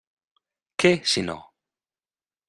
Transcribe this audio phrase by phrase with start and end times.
[0.83, 1.35] Què, si no?